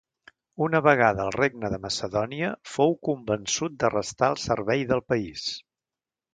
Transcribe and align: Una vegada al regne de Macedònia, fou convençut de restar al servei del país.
Una 0.67 0.79
vegada 0.85 1.21
al 1.25 1.29
regne 1.35 1.69
de 1.73 1.79
Macedònia, 1.83 2.49
fou 2.77 2.97
convençut 3.11 3.79
de 3.85 3.95
restar 3.99 4.33
al 4.33 4.41
servei 4.49 4.87
del 4.95 5.07
país. 5.15 5.49